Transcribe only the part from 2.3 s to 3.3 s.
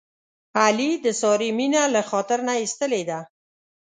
نه ایستلې ده.